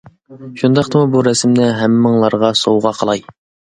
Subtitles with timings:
[0.61, 3.27] شۇنداقتىمۇ بۇ رەسىمنى ھەممىڭلارغا سوۋغا قىلاي.